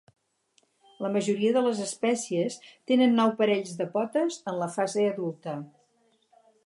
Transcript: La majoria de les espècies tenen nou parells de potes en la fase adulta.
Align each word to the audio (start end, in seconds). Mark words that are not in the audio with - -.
La 1.05 1.09
majoria 1.17 1.51
de 1.57 1.61
les 1.65 1.81
espècies 1.83 2.57
tenen 2.93 3.13
nou 3.19 3.35
parells 3.43 3.77
de 3.83 3.87
potes 3.99 4.41
en 4.53 4.59
la 4.63 4.71
fase 4.79 5.07
adulta. 5.11 5.55